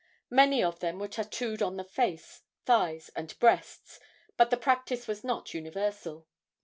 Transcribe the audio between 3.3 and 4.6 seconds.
breast, but the